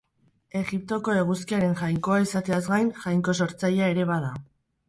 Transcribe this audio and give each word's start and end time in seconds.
Egiptoko 0.59 1.13
eguzkiaren 1.23 1.77
jainkoa 1.83 2.17
izateaz 2.23 2.61
gain 2.71 2.91
jainko 3.05 3.37
sortzailea 3.43 3.95
ere 3.97 4.09
bada. 4.15 4.35